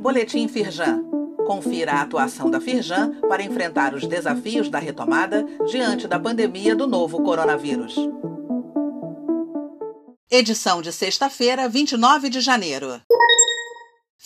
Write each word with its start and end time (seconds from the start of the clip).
Boletim 0.00 0.48
Firjan. 0.48 1.04
Confira 1.46 1.92
a 1.92 2.02
atuação 2.02 2.50
da 2.50 2.60
Firjan 2.60 3.20
para 3.28 3.42
enfrentar 3.42 3.94
os 3.94 4.06
desafios 4.06 4.68
da 4.68 4.78
retomada 4.78 5.44
diante 5.70 6.08
da 6.08 6.18
pandemia 6.18 6.74
do 6.74 6.86
novo 6.86 7.22
coronavírus. 7.22 7.94
Edição 10.30 10.82
de 10.82 10.92
sexta-feira, 10.92 11.68
29 11.68 12.28
de 12.28 12.40
janeiro. 12.40 13.00